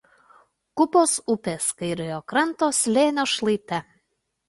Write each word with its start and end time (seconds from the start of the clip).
Kupos 0.81 1.13
upės 1.35 1.69
kairiojo 1.83 2.19
kranto 2.35 2.73
slėnio 2.83 3.31
šlaite. 3.37 3.87